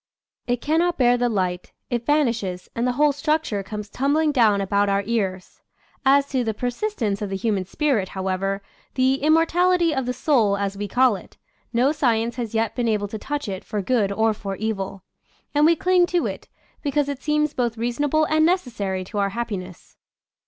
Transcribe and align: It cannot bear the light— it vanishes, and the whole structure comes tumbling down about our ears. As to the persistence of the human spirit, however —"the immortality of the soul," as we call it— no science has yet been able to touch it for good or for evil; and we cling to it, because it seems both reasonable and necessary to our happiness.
It 0.47 0.61
cannot 0.61 0.97
bear 0.97 1.15
the 1.15 1.29
light— 1.29 1.73
it 1.91 2.07
vanishes, 2.07 2.67
and 2.75 2.87
the 2.87 2.93
whole 2.93 3.11
structure 3.11 3.61
comes 3.61 3.87
tumbling 3.87 4.31
down 4.31 4.59
about 4.59 4.89
our 4.89 5.03
ears. 5.05 5.61
As 6.03 6.27
to 6.29 6.43
the 6.43 6.55
persistence 6.55 7.21
of 7.21 7.29
the 7.29 7.35
human 7.35 7.65
spirit, 7.65 8.09
however 8.17 8.63
—"the 8.95 9.21
immortality 9.21 9.93
of 9.93 10.07
the 10.07 10.11
soul," 10.13 10.57
as 10.57 10.75
we 10.75 10.87
call 10.87 11.15
it— 11.15 11.37
no 11.71 11.91
science 11.91 12.37
has 12.37 12.55
yet 12.55 12.73
been 12.75 12.87
able 12.87 13.09
to 13.09 13.19
touch 13.19 13.47
it 13.47 13.63
for 13.63 13.83
good 13.83 14.11
or 14.11 14.33
for 14.33 14.55
evil; 14.55 15.03
and 15.53 15.67
we 15.67 15.75
cling 15.75 16.07
to 16.07 16.25
it, 16.25 16.47
because 16.81 17.07
it 17.07 17.21
seems 17.21 17.53
both 17.53 17.77
reasonable 17.77 18.25
and 18.25 18.43
necessary 18.43 19.03
to 19.03 19.19
our 19.19 19.29
happiness. 19.29 19.97